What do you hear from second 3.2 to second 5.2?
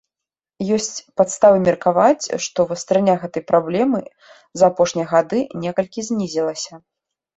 гэтай праблемы за апошнія